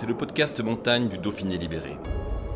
[0.00, 1.96] C'est le podcast montagne du Dauphiné libéré.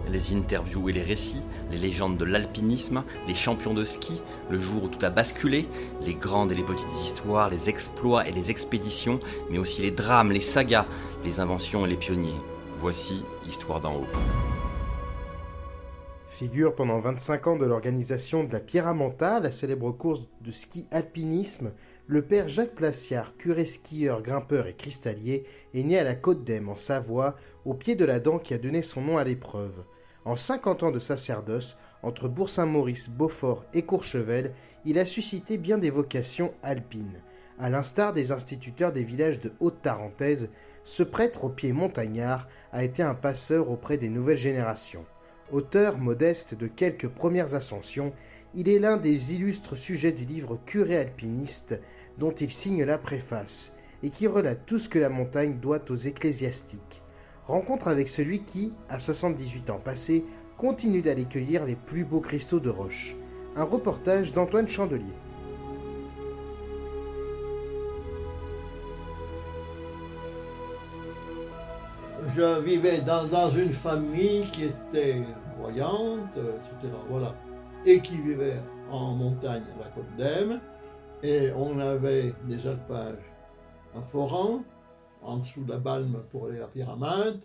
[0.09, 1.43] Les interviews et les récits,
[1.73, 5.67] les légendes de l'alpinisme, les champions de ski, le jour où tout a basculé,
[6.03, 9.19] les grandes et les petites histoires, les exploits et les expéditions,
[9.51, 10.87] mais aussi les drames, les sagas,
[11.25, 12.31] les inventions et les pionniers.
[12.79, 14.07] Voici Histoire d'en haut.
[16.29, 21.73] Figure pendant 25 ans de l'organisation de la Pierramenta, la célèbre course de ski alpinisme,
[22.13, 26.69] le père Jacques Placiard, curé skieur, grimpeur et cristallier, est né à la Côte d'Aime,
[26.69, 29.83] en Savoie, au pied de la dent qui a donné son nom à l'épreuve.
[30.27, 34.53] En 50 ans de sacerdoce, entre Bourg-Saint-Maurice, Beaufort et Courchevel,
[34.85, 37.23] il a suscité bien des vocations alpines.
[37.59, 40.51] À l'instar des instituteurs des villages de Haute-Tarentaise,
[40.85, 45.07] ce prêtre au pied montagnard a été un passeur auprès des nouvelles générations.
[45.51, 48.13] Auteur modeste de quelques premières ascensions,
[48.55, 51.81] il est l'un des illustres sujets du livre Curé alpiniste
[52.19, 55.97] dont il signe la préface et qui relate tout ce que la montagne doit aux
[55.97, 57.03] ecclésiastiques.
[57.47, 60.25] Rencontre avec celui qui, à 78 ans passés,
[60.57, 63.17] continue d'aller cueillir les plus beaux cristaux de roche.
[63.57, 65.15] Un reportage d'Antoine Chandelier.
[72.37, 75.23] je vivais dans, une famille qui était
[75.59, 76.95] voyante, etc.
[77.09, 77.35] Voilà.
[77.85, 78.61] Et qui vivait
[78.91, 80.61] en montagne à la côte d'Aime.
[81.23, 83.23] Et on avait des alpages
[83.95, 84.63] à Foran,
[85.23, 87.41] en dessous de la Balme pour aller à Pyramide.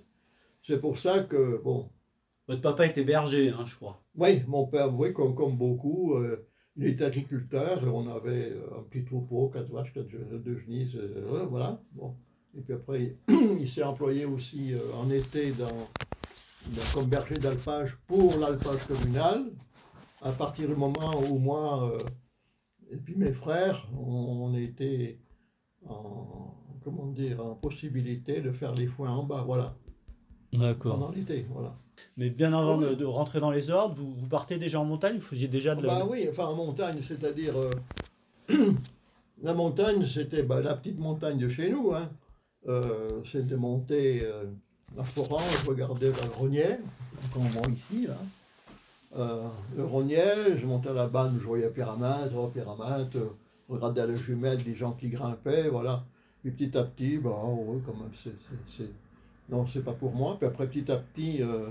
[0.66, 1.90] C'est pour ça que, bon.
[2.48, 4.02] Votre papa était berger, hein, je crois.
[4.16, 6.48] Oui, mon père, oui, comme, comme beaucoup, euh,
[6.78, 10.96] il était agriculteur et on avait euh, un petit troupeau, quatre vaches, quatre, deux genisses,
[10.96, 11.82] euh, voilà.
[11.92, 12.16] Bon.
[12.58, 17.98] Et puis après, il s'est employé aussi euh, en été dans, dans- comme berger d'alpage
[18.08, 19.52] pour l'alpage communal.
[20.22, 21.98] À partir du moment où moi
[22.92, 25.20] et puis mes frères, on, on était
[25.88, 26.54] en,
[26.84, 29.76] comment dire, en possibilité de faire les foins en bas, voilà,
[30.54, 30.94] D'accord.
[30.98, 31.76] pendant l'été, voilà.
[32.16, 35.16] Mais bien avant de, de rentrer dans les ordres, vous, vous partez déjà en montagne
[35.16, 36.00] Vous faisiez déjà de la...
[36.00, 37.72] Bah oui, enfin en montagne, c'est-à-dire euh,
[39.42, 41.94] la montagne, c'était bah, la petite montagne de chez nous.
[41.94, 42.10] Hein.
[42.68, 44.46] Euh, c'était monter euh,
[44.98, 46.78] à Foran, je regardais vers le Rognier,
[47.34, 48.18] comme on ici là.
[49.18, 54.06] Euh, le Rognier, je montais à la banne, je voyais Pyramide, oh, Pyramide, euh, à
[54.06, 56.06] la jumelle des gens qui grimpaient, voilà.
[56.42, 58.90] Puis petit à petit, bah oh, oui, quand même, c'est,
[59.50, 60.38] non, c'est pas pour moi.
[60.38, 61.70] Puis après, petit à petit, euh,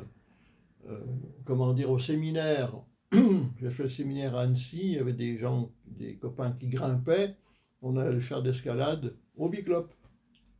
[0.88, 1.00] euh,
[1.44, 2.72] comment dire, au séminaire,
[3.12, 7.36] j'ai fait le séminaire à Annecy, il y avait des gens, des copains qui grimpaient.
[7.82, 9.88] On allait faire d'escalade au Biclop.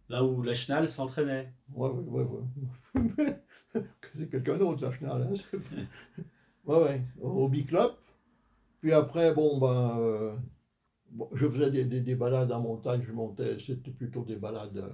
[0.08, 1.52] Là où la chenal s'entraînait.
[1.74, 2.40] Ouais, ouais, ouais,
[2.94, 3.42] ouais.
[4.16, 5.28] C'est quelqu'un d'autre, la chenal.
[5.32, 6.22] Hein.
[6.66, 7.96] ouais, ouais, au Biclop.
[8.80, 10.36] Puis après, bon, ben, euh,
[11.34, 14.88] je faisais des, des- des balades en montagne, je montais, c'était plutôt des balades, euh,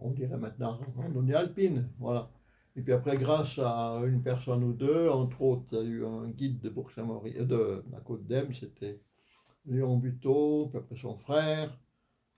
[0.00, 2.30] on dirait maintenant, randonnée alpine, voilà.
[2.76, 6.06] Et puis après, grâce à une personne ou deux, entre autres, il y a eu
[6.06, 6.70] un guide de
[7.52, 9.00] euh, de la Côte d'Aime, c'était
[9.66, 11.76] Léon Buteau, puis après son frère,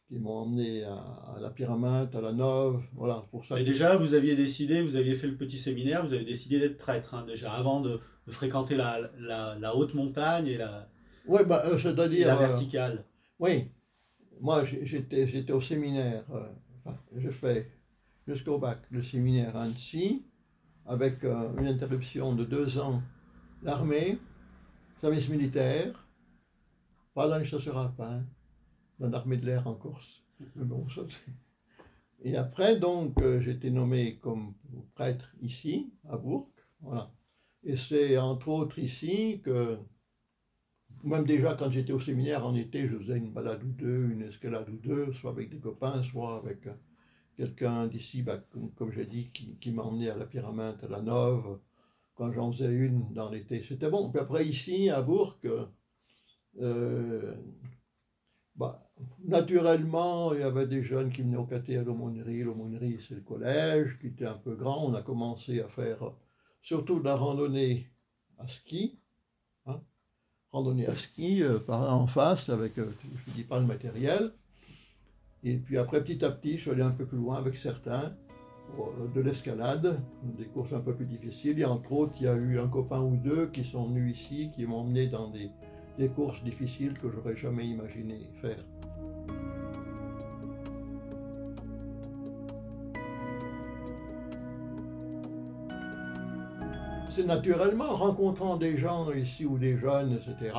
[0.09, 3.69] qui m'ont emmené à, à la Pyramide, à la Nove, voilà, pour ça Et que-
[3.69, 7.15] déjà, vous aviez décidé, vous aviez fait le petit séminaire, vous avez décidé d'être prêtre,
[7.15, 10.89] hein, déjà, avant de, de fréquenter la, la- la haute montagne et la,
[11.27, 12.29] Ouais, bah, euh, et c'est-à-dire.
[12.29, 13.05] la euh, verticale.
[13.41, 13.69] oui,
[14.41, 16.47] moi j'étais, j'étais au séminaire, euh,
[16.85, 17.69] enfin, j'ai fait
[18.29, 20.25] jusqu'au bac le séminaire à Annecy,
[20.87, 23.03] avec euh, une interruption de deux ans,
[23.65, 24.19] l'armée,
[25.01, 26.07] service militaire,
[27.13, 28.23] pas dans les chasseurs alpins,
[28.99, 30.25] dans l'armée de l'air en Corse.
[30.57, 31.03] Mais bon, ça,
[32.23, 34.55] Et après, donc, euh, j'ai été nommé comme
[34.95, 36.51] prêtre ici, à Bourg,
[36.81, 37.13] voilà.
[37.63, 39.79] Et c'est entre autres ici que
[41.03, 44.23] même déjà, quand j'étais au séminaire en été, je faisais une balade ou deux, une
[44.23, 46.75] escalade ou deux, soit avec des copains, soit avec euh,
[47.37, 50.89] quelqu'un d'ici, bah, comme, comme j'ai dit, qui, qui m'a emmené à la Pyramide, à
[50.89, 51.59] la Nove,
[52.15, 53.63] quand j'en faisais une dans l'été.
[53.63, 54.11] C'était bon.
[54.11, 55.39] Puis après, ici, à Bourg,
[56.61, 57.35] euh,
[58.57, 58.86] bah,
[59.25, 62.43] naturellement, il y avait des jeunes qui venaient au caté à l'aumônerie.
[62.43, 64.85] L'aumônerie, c'est le collège, qui était un peu grand.
[64.87, 65.99] On a commencé à faire
[66.63, 67.89] surtout de la randonnée
[68.39, 68.99] à ski
[70.57, 72.91] randonnée à ski euh, par en face avec, euh,
[73.27, 74.33] je ne dis pas le matériel.
[75.45, 78.17] Et puis après, petit à petit, je suis allé un peu plus loin avec certains,
[78.79, 81.59] euh, de l'escalade, des courses un peu plus difficiles.
[81.61, 84.51] Et entre autres, il y a eu un copain ou deux qui sont venus ici,
[84.57, 85.51] qui m'ont emmené dans des,
[85.99, 88.65] des courses difficiles que j'aurais jamais imaginé faire.
[97.11, 100.55] C'est naturellement rencontrant des gens ici ou des jeunes, etc.,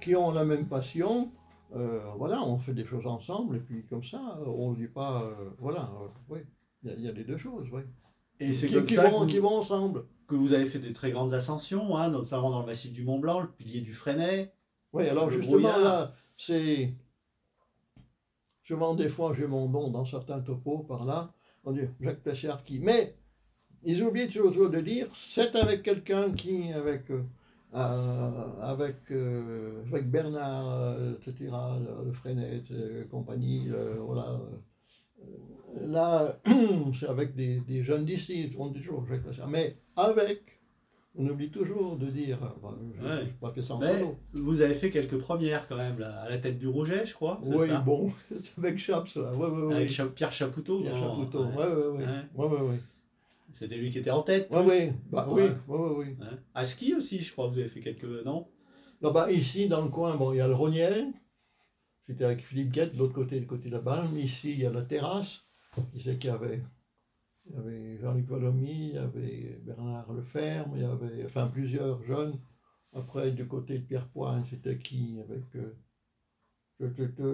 [0.00, 1.30] qui ont la même passion.
[1.76, 5.22] euh, voilà, on fait des choses ensemble et puis comme ça, on ne dit pas,
[5.24, 6.38] euh, voilà, euh, oui,
[6.84, 7.80] il y, a- il y a les deux choses, oui.
[8.38, 10.04] Et c'est Qui, comme qui ça vont, qui vont ensemble.
[10.28, 13.18] que vous avez fait des très grandes ascensions, hein, notamment dans le massif du Mont
[13.18, 14.52] Blanc, le pilier du Freinet.
[14.94, 15.80] Oui, alors Le justement, brouillard.
[15.80, 16.94] là, c'est.
[18.64, 21.32] Souvent, des fois, j'ai mon nom dans certains topos par là.
[21.64, 22.80] On dit Jacques Plessiard qui.
[22.80, 23.16] Mais
[23.84, 27.10] ils oublient toujours de dire c'est avec quelqu'un qui, avec.
[27.10, 27.22] euh,
[27.74, 31.50] euh, avec, euh, avec Bernard, etc.,
[32.04, 32.62] le, Freinet,
[33.10, 33.68] compagnie,
[34.00, 34.40] voilà.
[35.80, 36.38] Là,
[37.00, 39.48] c'est avec des, des jeunes d'ici, on dit toujours Jacques Plessiard.
[39.48, 40.53] Mais avec,
[41.16, 42.38] on oublie toujours de dire.
[42.98, 43.52] je Ouais.
[43.54, 43.92] fait ça en Mais
[44.32, 47.40] vous avez fait quelques premières quand même, là, à la tête du Rouget, je crois.
[47.44, 48.12] Oui, ça bon,
[48.58, 49.32] avec Chaps, là.
[49.34, 49.74] Ouais, ouais.
[49.74, 50.80] Avec Cha- Pierre Chapoutot.
[50.80, 51.44] Pierre Chapoutot.
[51.46, 51.66] Ouais,
[52.46, 52.78] ouais, ouais.
[53.52, 54.48] C'était lui qui était en tête.
[54.48, 54.58] Plus.
[54.58, 54.92] ouais.
[55.12, 55.96] Bah oui, ouais.
[55.96, 56.16] Ouais.
[56.54, 58.24] À ski aussi, je crois, vous avez fait quelques.
[58.24, 58.48] Non?
[59.00, 61.06] Non, bah, ici, dans le coin, bon, il y a le Rognier.
[62.06, 64.16] C'était avec Philippe Guette, de l'autre côté, le côté de la Balme.
[64.18, 65.42] Ici, il y a la terrasse.
[65.92, 66.62] Qui c'est qu'il y avait?
[67.46, 72.02] Il y avait Jean-Luc Valomy, il y avait Bernard Leferme, il y avait, enfin, plusieurs
[72.04, 72.38] jeunes.
[72.94, 75.18] Après, du côté de Pierre Poin, c'était qui?
[75.20, 75.74] Avec, euh,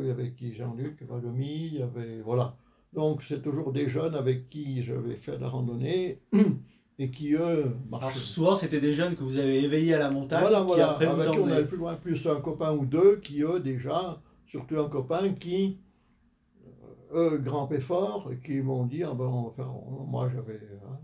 [0.03, 0.55] il y avait qui?
[0.55, 2.57] Jean-Luc Valomy, il y avait, voilà.
[2.93, 6.21] Donc, c'est toujours des jeunes avec qui je vais faire de la randonnée
[6.99, 10.43] et qui, eux, Alors souvent, c'était des jeunes que vous avez éveillés à la montagne,
[10.43, 12.85] Voilà, qui voilà, après vous avec qui on allait plus loin, plus un copain ou
[12.85, 15.79] deux qui, eux, déjà, surtout un copain qui,
[17.13, 19.65] eux, grimpaient fort et qui m'ont dit, ah ben, enfin,
[20.07, 20.61] moi j'avais.
[20.85, 20.99] hein,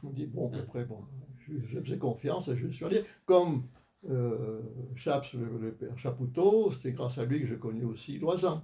[0.00, 1.04] je me dis, bon, après, bon,
[1.38, 3.04] je, je faisais confiance et je suis allé.
[3.26, 3.64] Comme
[4.10, 4.60] euh,
[4.96, 8.62] Chaps, le, le père Chapoutot, c'était grâce à lui que j'ai connu aussi Loisan.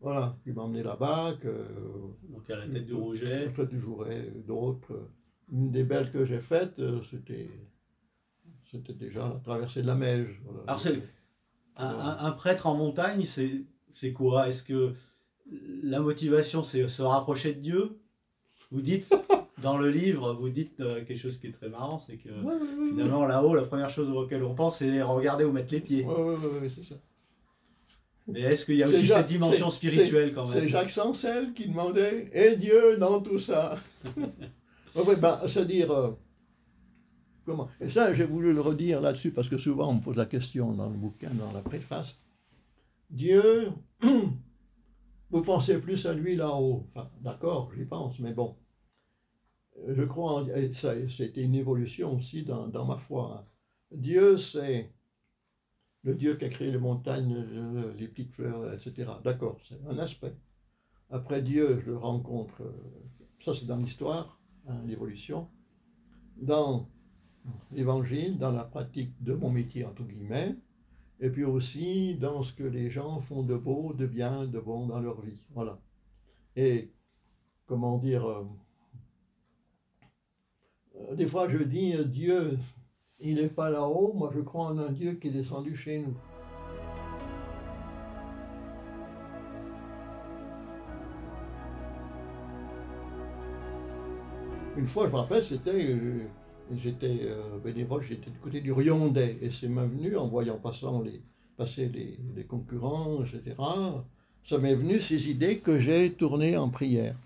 [0.00, 1.66] Voilà, qui m'a emmené là-bas, que.
[2.28, 3.52] Donc à la tête du Rouget.
[3.52, 5.08] Toi, du Jouret, d'autres.
[5.50, 7.50] Une des belles que j'ai faites, euh, c'était.
[8.70, 10.40] C'était déjà la traversée de la Meige.
[10.44, 10.60] voilà.
[10.66, 11.02] Alors, c'est-
[11.76, 14.46] Un, un- un prêtre en montagne, c'est c'est quoi?
[14.48, 14.94] Est-ce que
[15.82, 17.98] la motivation, c'est se rapprocher de Dieu
[18.70, 19.14] Vous dites,
[19.62, 22.54] dans le livre, vous dites euh, quelque chose qui est très marrant, c'est que Ouais,
[22.54, 25.80] ouais, ouais, finalement, là-haut, la première chose auquel on pense, c'est regarder où mettre les
[25.80, 26.04] pieds.
[26.04, 26.96] ouais, ouais, ouais, c'est ça.
[28.30, 30.68] Mais est-ce qu'il y a C'est aussi Jacques- cette dimension c'est- spirituelle quand C'est même?
[30.68, 33.78] Jacques Sancel qui demandait Et Dieu dans tout ça?
[34.94, 35.90] Ouais, ben, C'est-à-dire.
[35.92, 36.10] euh,
[37.46, 37.68] comment?
[37.80, 40.72] Et ça, j'ai voulu le redire là-dessus parce que souvent on me pose la question
[40.72, 42.16] dans le bouquin, dans la préface.
[43.10, 43.68] Dieu,
[45.30, 46.86] vous pensez plus à lui là-haut.
[47.22, 48.56] D'accord, j'y pense, mais bon.
[49.86, 50.46] Je crois,
[50.76, 53.38] c'était une évolution aussi dans, ma foi.
[53.38, 53.44] hein.
[53.92, 54.90] Dieu, c'est
[56.02, 59.20] le Dieu qui a créé les montagnes, le- les petites fleurs, etc.
[59.24, 60.34] D'accord, c'est un aspect.
[61.10, 62.62] Après Dieu, je le rencontre,
[63.40, 65.48] ça c'est dans l'histoire, hein, l'évolution,
[66.36, 66.88] dans
[67.72, 70.56] l'évangile, dans la pratique de mon métier, entre guillemets,
[71.20, 74.86] et puis aussi dans ce que les gens font de beau, de bien, de bon
[74.86, 75.46] dans leur vie.
[75.52, 75.78] Voilà.
[76.56, 76.90] Et,
[77.66, 78.44] comment dire, euh,
[80.96, 82.58] euh, des fois je dis, euh, Dieu,
[83.20, 86.14] il n'est pas là-haut, moi je crois en un Dieu qui est descendu chez nous.
[94.76, 95.96] Une fois, je me rappelle, c'était,
[96.76, 101.22] j'étais euh, bénévole, j'étais du côté du Riondais, et c'est venu en voyant passant les,
[101.56, 103.56] passer les, les concurrents, etc.
[104.44, 107.16] Ça m'est venu ces idées que j'ai tournées en prière.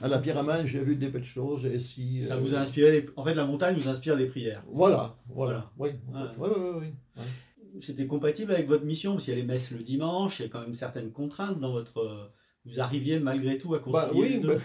[0.00, 2.22] À la main, j'ai vu des belles choses, et si...
[2.22, 4.62] Ça euh, vous a inspiré, des- en fait, la montagne vous inspire des prières.
[4.68, 7.22] Voilà, voilà, oui, oui, oui, oui, oui.
[7.80, 10.46] C'était compatible avec votre mission, parce qu'il y a les messes le dimanche, il y
[10.46, 12.32] a quand même certaines contraintes dans votre.
[12.64, 14.48] Vous arriviez malgré tout à concilier Bah oui, les deux.
[14.48, 14.60] bah,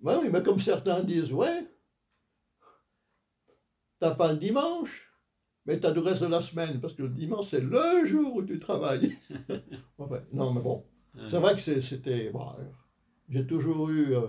[0.00, 1.66] bah oui, mais comme certains disent, ouais,
[4.02, 5.12] t'as pas le dimanche,
[5.64, 8.42] mais t'as le reste de la semaine, parce que le dimanche, c'est le jour où
[8.42, 9.16] tu travailles.
[9.98, 10.82] Enfin, non, mais bon,
[11.30, 12.30] c'est vrai que c'était...
[12.30, 12.64] bon, euh,
[13.28, 14.12] j'ai toujours eu...
[14.16, 14.26] euh,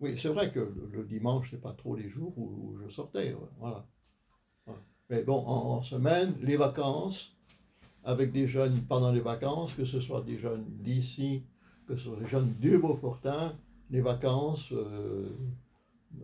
[0.00, 2.88] oui, c'est vrai que le, le dimanche, c'est pas trop les jours où, où je
[2.88, 3.86] sortais, ouais, voilà.
[5.10, 7.36] Mais bon, en, en semaine, les vacances,
[8.04, 11.42] avec des jeunes pendant les vacances, que ce soit des jeunes d'ici,
[11.86, 13.54] que ce soit des jeunes du Beaufortin,
[13.90, 15.28] les vacances euh,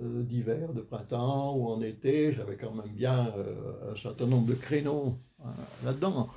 [0.02, 2.32] euh, d'hiver, de printemps ou en été.
[2.32, 6.28] J'avais quand même bien euh, un certain nombre de créneaux hein, là-dedans.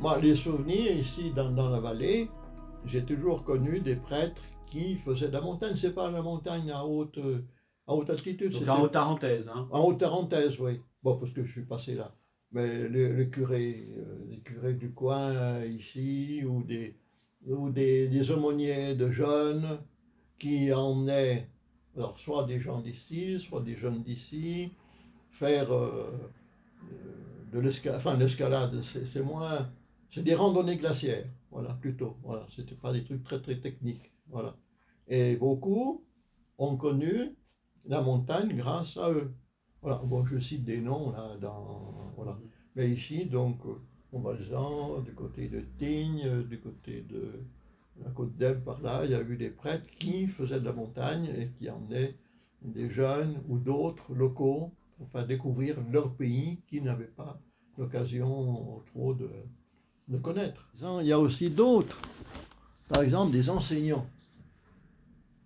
[0.00, 2.30] Moi, les souvenirs ici dans, la vallée,
[2.86, 5.74] j'ai toujours connu des prêtres qui faisaient de la montagne.
[5.76, 7.44] C'est pas la montagne à haute, euh,
[7.86, 8.52] à haute altitude.
[8.52, 9.50] Donc en haute arentaise.
[9.54, 9.68] Hein.
[9.70, 10.80] En haute arentaise, oui.
[11.02, 12.14] Bon, parce que je suis passé là.
[12.52, 16.96] Mais les curés, euh, les curés du coin euh, ici, ou des,
[17.46, 19.78] ou des, des aumôniers de jeunes
[20.38, 21.48] qui emmenaient,
[21.96, 24.72] alors soit des gens d'ici, soit des jeunes d'ici,
[25.30, 26.12] faire euh,
[26.90, 27.98] euh, de l'escalade.
[27.98, 29.70] Enfin, l'escalade, c'est moins.
[30.10, 32.16] C'est des randonnées glaciaires, voilà, plutôt.
[32.24, 34.10] Voilà, c'était pas des trucs très très techniques.
[34.28, 34.56] Voilà.
[35.06, 36.04] Et beaucoup
[36.58, 37.36] ont connu
[37.86, 39.32] la montagne grâce à eux.
[39.82, 42.38] Voilà, bon, je cite des noms là, dans, voilà.
[42.76, 43.80] Mais ici, donc, euh,
[44.12, 47.42] Montbalzan, du côté de Tignes, du côté de
[48.02, 50.72] la côte d'Ève, par là, il y a eu des prêtres qui faisaient de la
[50.72, 52.14] montagne et qui emmenaient
[52.62, 57.40] des jeunes ou d'autres locaux pour faire découvrir leur pays qui n'avaient pas
[57.78, 59.30] l'occasion trop de,
[60.08, 60.70] de connaître.
[61.00, 61.98] Il y a aussi d'autres,
[62.88, 64.06] par exemple des enseignants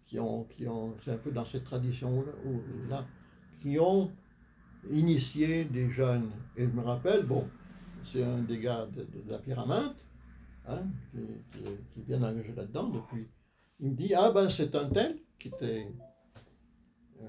[0.07, 3.07] qui ont, qui ont c'est un peu dans cette tradition-là,
[3.61, 4.11] qui ont
[4.91, 6.31] initié des jeunes.
[6.57, 7.47] Et je me rappelle, bon,
[8.05, 9.95] c'est un des gars de, de- de la pyramide,
[10.67, 11.19] hein, qui,
[11.53, 13.29] qui est- qui est bien engagé là-dedans depuis.
[13.81, 15.88] Il me dit, ah ben c'est un tel qui était,
[17.23, 17.26] euh,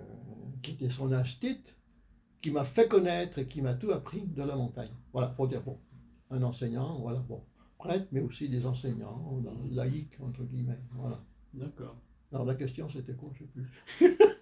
[0.62, 1.76] qui était son astite,
[2.42, 4.92] qui m'a fait connaître et qui m'a tout appris de la montagne.
[5.14, 5.80] Voilà, pour dire, bon,
[6.32, 7.44] un enseignant, voilà, bon,
[7.78, 11.24] prêtre, mais aussi des enseignants, laïcs, entre guillemets, voilà.
[11.54, 11.96] D'accord.
[12.34, 14.20] Alors la question c'était quoi, je sais plus.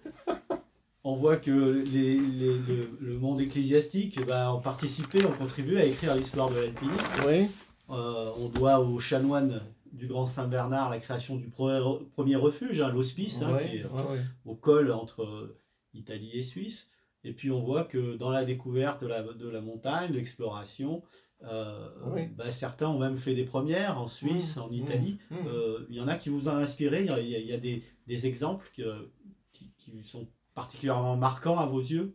[1.06, 1.50] On voit que
[1.84, 6.56] les- les- le, le monde ecclésiastique bah, ont participé, ont contribué à écrire l'histoire de
[6.60, 7.12] l'alpinisme.
[7.26, 7.46] Oui,
[7.90, 9.60] Euh, on doit aux chanoines
[9.92, 13.84] du Grand Saint-Bernard la création du pre- premier refuge, hein, l'hospice, hein, qui oui, est
[13.84, 15.54] oui, au col entre
[15.92, 16.88] Italie et Suisse.
[17.24, 21.02] Et puis on voit que dans la découverte de la, de la montagne, l'exploration,
[21.42, 22.26] euh, Oui.
[22.34, 25.18] bah, certains ont même fait des premières en Suisse, Mmh, en mmh, Italie.
[25.30, 25.36] mmh.
[25.46, 28.26] Euh, Il y en a qui vous ont inspiré, il y a, y des, des
[28.26, 29.10] exemples que-
[29.52, 32.14] qui, qui sont particulièrement marquants à vos yeux?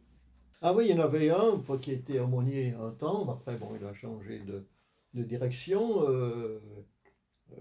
[0.62, 3.86] Ah oui, il y en avait un qui était aumônier un temps, après bon, il
[3.86, 4.66] a changé de,
[5.14, 6.60] de direction, euh,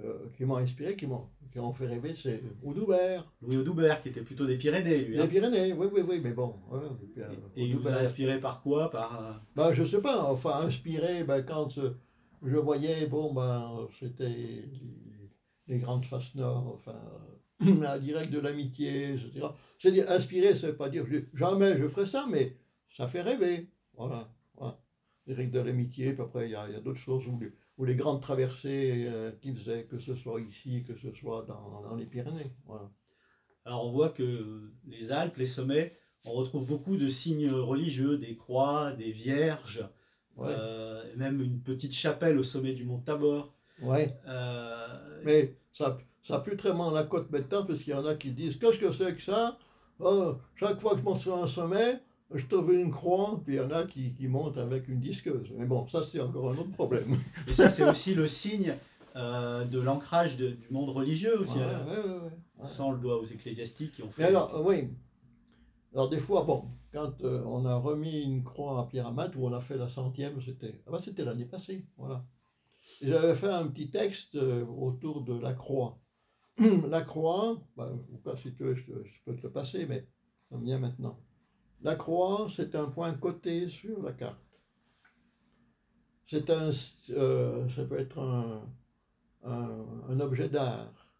[0.04, 3.32] euh, qui m'a inspiré, qui m'ont qui m'ont fait rêver, c'est Oudoubert.
[3.40, 5.18] Louis Audoubert, qui était plutôt des Pyrénées, lui.
[5.18, 5.23] hein?
[5.23, 6.56] Les Pyrénées, oui, oui, oui, mais bon.
[6.70, 8.90] ouais, puis, euh, Et il vous a inspiré par quoi?
[8.90, 11.80] Par Ben, je sais pas, enfin, inspiré, ben, quand
[12.42, 14.68] je voyais, bon, ben, c'était les,
[15.68, 17.00] les grandes faces nord, enfin,
[17.61, 19.47] la directe de l'amitié, etc.
[19.79, 22.57] C'est-à-dire, inspiré, ça veut pas dire, jamais je ferai ça, mais
[22.97, 23.69] ça fait rêver.
[23.95, 24.29] Voilà.
[24.57, 24.79] voilà.
[25.27, 28.23] Direct de l'amitié, puis après, il y a, d'autres choses où les, où les grandes
[28.23, 32.53] traversées euh, qui faisaient, que ce soit ici, que ce soit dans, dans les Pyrénées.
[32.67, 32.91] Voilà.
[33.65, 38.37] Alors on voit que les Alpes, les sommets, on retrouve beaucoup de signes religieux, des
[38.37, 39.87] croix, des vierges,
[40.37, 40.47] Ouais.
[40.50, 43.53] euh, même une petite chapelle au sommet du mont Tabor.
[43.83, 44.17] ouais.
[44.29, 48.14] Euh, Mais ça, ça pue très mal la côte maintenant, parce qu'il y en a
[48.14, 49.58] qui disent Qu'est-ce que c'est que ça?
[49.99, 52.00] Oh, Chaque fois que je monte sur un sommet,
[52.32, 55.50] je trouve une croix, puis il y en a qui, qui montent avec une disqueuse.
[55.56, 57.18] Mais bon, ça, c'est encore un autre problème.
[57.49, 58.75] et ça, c'est aussi le signe
[59.16, 61.56] euh, de l'ancrage du monde religieux aussi.
[61.56, 64.23] Ouais, ouais, on le doit aux ecclésiastiques qui ont fait.
[64.23, 64.90] Mais alors, euh, oui.
[65.94, 69.52] Alors, des fois, bon, quand euh, on a remis une croix à Pyramide, où on
[69.54, 71.87] a fait la centième, c'était ah ben, c'était l'année passée.
[71.97, 72.25] Voilà.
[73.00, 75.99] Et J'avais fait un petit texte euh, autour de la croix.
[76.59, 78.93] La croix, pas si tu veux, je,
[79.25, 80.07] peux te le passer, mais
[80.50, 81.19] ça me vient maintenant.
[81.83, 84.38] La croix, c'est un point coté sur la carte.
[86.27, 86.71] C'est un,
[87.11, 88.62] euh, ça peut être un,
[89.45, 91.15] un, objet d'art.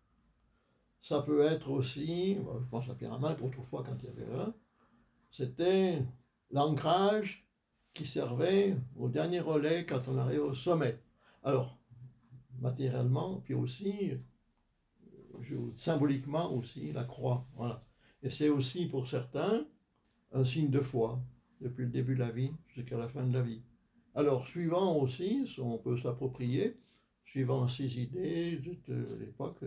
[1.01, 4.53] Ça peut être aussi, je pense à Pyramide, autrefois quand il y avait un,
[5.31, 6.03] c'était
[6.51, 7.49] l'ancrage
[7.95, 11.01] qui servait au dernier relais quand on arrive au sommet.
[11.45, 11.79] Alors,
[12.61, 14.13] matériellement, puis aussi,
[15.77, 17.47] symboliquement aussi, la croix.
[17.55, 17.85] Voilà.
[18.23, 19.67] Et c'est aussi pour certains
[20.33, 21.21] un signe de foi,
[21.61, 23.63] depuis le début de la vie jusqu'à la fin de la vie.
[24.15, 26.77] Alors, suivant aussi, on peut s'approprier,
[27.25, 29.65] suivant ses idées de l'époque,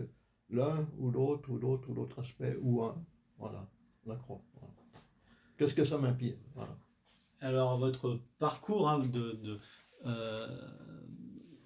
[0.50, 3.02] l'un ou l'autre ou l'autre ou l'autre aspect ou un.
[3.38, 3.68] Voilà,
[4.06, 4.42] la croix.
[5.56, 6.76] Qu'est-ce que ça m'inspire voilà.
[7.40, 9.58] Alors, votre parcours hein, de,
[10.06, 10.70] euh,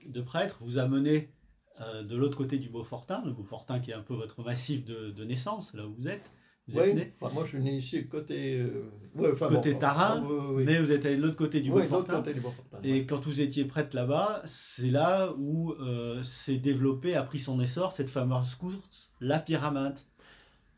[0.07, 1.31] de prêtre vous a mené
[1.81, 5.11] euh, de l'autre côté du Beaufortin, le Beaufortin qui est un peu votre massif de,
[5.11, 6.31] de naissance, là où vous êtes.
[6.69, 8.59] Vous êtes Oui, né, enfin, moi je suis né ici côté.
[8.59, 11.61] euh, ouais, enfin, Côté bon, Tarin, ah, oui, mais vous êtes allé de l'autre côté
[11.61, 12.17] du Oui, Beaufortin.
[12.17, 12.79] côté du Beaufortin.
[12.83, 17.61] Et quand vous étiez prêtre là-bas, c'est là où euh, s'est développé, a pris son
[17.61, 19.95] essor, cette fameuse course, la pyramide.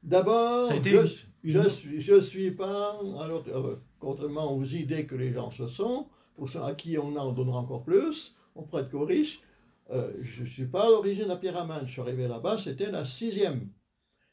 [0.02, 0.88] D'abord, Ça je,
[1.42, 3.42] une- je suis, je suis pas, alors,
[3.98, 7.58] contrairement aux idées que les gens se sont, pour ceux à qui on en donnera
[7.60, 9.40] encore plus, on prête qu'aux riches,
[9.90, 11.86] euh, je ne suis pas à l'origine de la pyramide.
[11.86, 13.70] Je suis arrivé là-bas, c'était la sixième.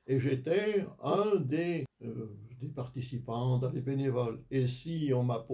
[0.08, 4.42] Et j'étais un des, euh, des participants dans les bénévoles.
[4.52, 5.46] Et si on m'a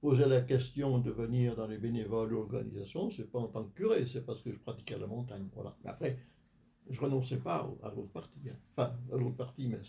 [0.00, 3.74] posé la question de venir dans les bénévoles ou l'organisation, c'est pas en tant que
[3.74, 5.48] curé, c'est parce que je pratiquais la montagne.
[5.54, 5.76] Voilà.
[5.84, 6.18] Mais après,
[6.88, 8.48] je renonçais pas à l'autre partie.
[8.48, 8.56] Hein.
[8.76, 9.80] Enfin, à l'autre partie, mais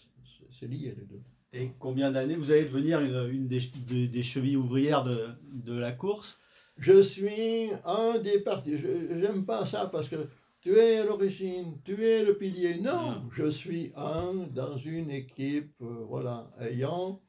[0.52, 1.22] c'est lié les deux.
[1.54, 6.40] Et combien d'années vous allez devenir une, des, chevilles ouvrières de, la course?
[6.82, 8.76] Je suis un des partis.
[8.80, 10.28] J'aime pas ça parce que
[10.62, 12.80] tu es à l'origine, tu es le pilier.
[12.82, 17.22] Non, je suis un dans une équipe, euh, voilà, ayant,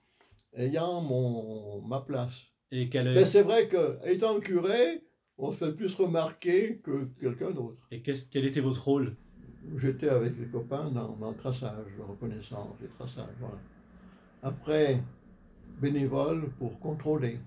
[0.56, 2.32] ayant mon, ma place.
[2.71, 5.02] Et Mais c'est vrai que, étant curé,
[5.37, 7.87] on se fait plus remarquer que quelqu'un d'autre.
[7.90, 9.16] Et quel était votre rôle?
[9.76, 13.59] J'étais avec les copains dans, dans, le traçage, reconnaissance et traçage, voilà.
[14.42, 15.02] Après,
[15.78, 17.38] bénévole pour contrôler.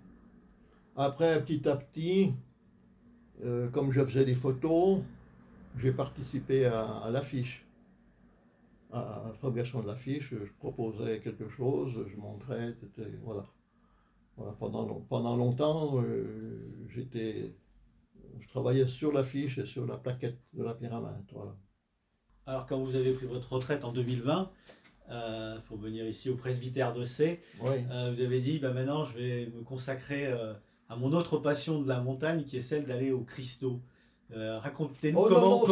[0.97, 2.31] Après, petit à petit,
[3.43, 4.99] euh, comme je faisais des photos,
[5.77, 7.65] j'ai participé à, l'affiche,
[8.93, 10.29] à, la fabrication de l'affiche.
[10.29, 12.77] Je proposais quelque chose, je montrais,
[13.23, 13.45] voilà.
[14.37, 14.53] voilà.
[14.53, 17.53] pendant, pendant longtemps, euh, j'étais,
[18.39, 21.25] je travaillais sur l'affiche et sur la plaquette de la pyramide.
[21.33, 21.57] Voilà.
[22.45, 24.49] Alors, quand vous avez pris votre retraite en 2020,
[25.09, 27.67] euh, pour venir ici au presbytère de C, vous
[28.21, 30.31] avez dit bah, maintenant je vais me consacrer
[30.89, 33.81] à mon autre passion de la montagne qui est celle d'aller au Christo.
[34.35, 35.63] Euh, racontez-nous oh, comment,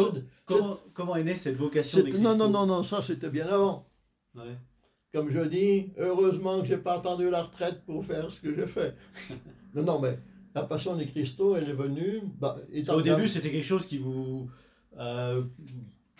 [0.44, 3.88] comment, comment, est née cette vocation des Non, non, non, non, ça c'était bien avant.
[5.12, 8.66] Comme je dis, heureusement que j'ai pas attendu la retraite pour faire ce que j'ai
[8.66, 8.96] fait.
[9.74, 10.18] non, non, mais
[10.54, 12.20] la passion des cristaux, elle est venue.
[12.38, 12.56] Bah,
[12.88, 14.48] Au début, c'était quelque chose qui vous.
[14.98, 15.42] Euh,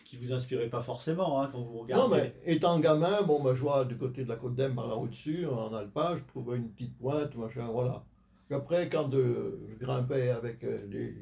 [0.04, 2.02] qui vous inspirait pas forcément hein, quand vous regardez.
[2.02, 4.86] Non, mais étant gamin, bon, bah, je vois du côté de la côte d'Em par
[4.86, 8.04] là au-dessus, en alpage, je trouvais une petite pointe, machin, voilà.
[8.50, 11.16] Après, quand euh, je grimpais avec les,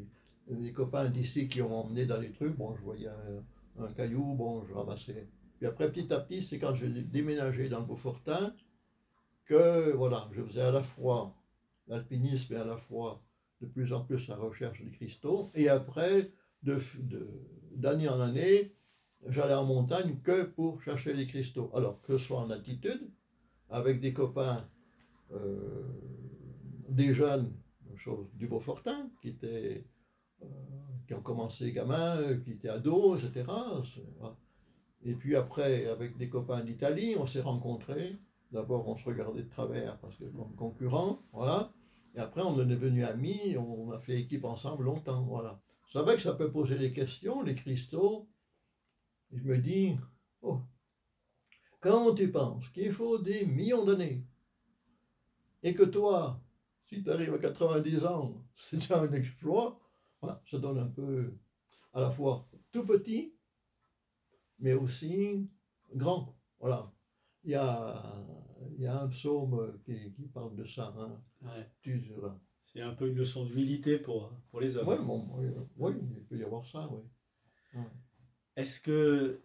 [0.49, 3.09] des copains d'ici qui ont emmené dans les trucs, bon, je voyais
[3.79, 5.29] un, caillou, bon, je ramassais.
[5.59, 8.55] Puis après, petit à petit, c'est quand j'ai déménagé dans le Beaufortin
[9.47, 11.35] que, voilà, je faisais à la fois
[11.89, 13.23] l'alpinisme et à la fois
[13.61, 15.51] de plus en plus la recherche des cristaux.
[15.55, 18.75] Et après, d'année en année,
[19.29, 21.71] j'allais en montagne que pour chercher les cristaux.
[21.75, 23.11] Alors, que ce soit en altitude,
[23.71, 24.69] avec des copains,
[25.33, 25.83] euh,
[26.89, 27.53] des jeunes,
[28.35, 29.85] du Beaufortin, qui étaient
[30.43, 30.47] euh,
[31.07, 33.47] qui ont commencé gamins, euh, qui étaient ados, etc.
[35.05, 38.19] Et puis après, avec des copains d'Italie, on s'est rencontrés.
[38.53, 41.73] D'abord, on se regardait de travers parce que comme concurrents, voilà.
[42.15, 45.61] Et après, on est devenus amis, on a fait équipe ensemble longtemps, voilà.
[45.93, 48.29] C'est vrai que ça peut poser des questions, les cristaux.
[49.33, 49.97] je me dis,
[50.43, 50.61] oh,
[51.81, 54.25] quand tu penses qu'il faut des millions d'années,
[55.63, 56.42] et que toi,
[56.93, 59.81] si tu arrives à 90 ans, c'est déjà un exploit,
[60.21, 61.35] ça donne un peu
[61.93, 63.35] à la fois tout petit,
[64.59, 65.49] mais aussi
[65.95, 66.37] grand.
[66.61, 66.93] Voilà.
[67.45, 68.25] Il y a,
[68.77, 70.95] il y a un psaume qui, qui parle de ça.
[70.97, 71.21] Hein.
[72.73, 74.87] C'est un peu une leçon d'humilité pour, pour les hommes.
[75.77, 77.81] oui, il peut y avoir ça, oui.
[78.55, 79.43] Est-ce que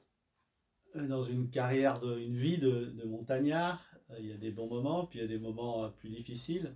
[0.96, 4.52] euh, dans une carrière, de, une vie de, de montagnard, euh, il y a des
[4.52, 6.76] bons moments, puis il y a des moments euh, plus difficiles?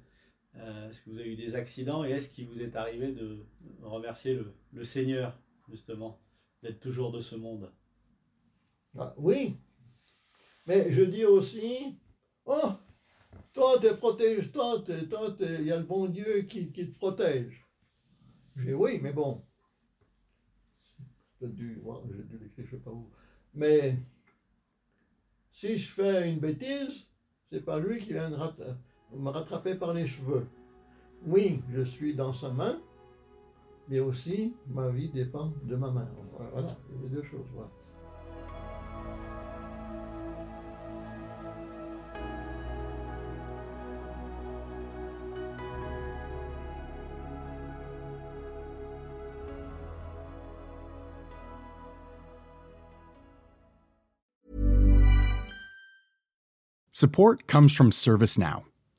[0.58, 3.46] Euh, est-ce que vous avez eu des accidents et est-ce qu'il vous est arrivé de
[3.82, 4.40] remercier
[4.74, 6.22] le, Seigneur, justement,
[6.62, 7.72] d'être toujours de ce monde?
[8.98, 9.58] Ah, Oui,
[10.66, 12.00] mais je dis aussi,
[12.46, 12.74] oh,
[13.54, 17.66] toi, tu protège, toi, il y a le bon Dieu qui, te protège.
[18.56, 19.44] Je dis oui, mais bon,
[21.40, 21.82] j'ai dû,
[22.30, 23.10] dû l'écrire, je sais pas où.
[23.54, 23.98] Mais
[25.52, 27.08] si je fais une bêtise,
[27.50, 28.36] c'est pas lui qui vient de
[29.16, 30.48] me rattraper par les cheveux.
[31.26, 32.80] Oui, je suis dans sa main,
[33.90, 36.08] mais aussi ma vie dépend de ma main.
[36.54, 37.46] Voilà, les deux choses.
[56.94, 58.71] Support comes from ServiceNow